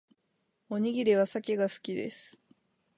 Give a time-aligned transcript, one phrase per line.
[0.71, 2.39] おにぎりはサケが好きです